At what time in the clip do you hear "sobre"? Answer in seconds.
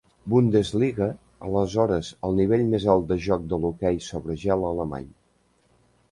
4.07-4.39